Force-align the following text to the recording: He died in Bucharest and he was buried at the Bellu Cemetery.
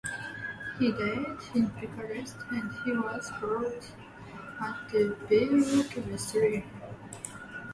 He 0.79 0.91
died 0.91 1.37
in 1.53 1.67
Bucharest 1.67 2.35
and 2.49 2.71
he 2.83 2.91
was 2.91 3.31
buried 3.39 3.85
at 4.59 4.89
the 4.89 5.15
Bellu 5.29 5.83
Cemetery. 5.93 6.65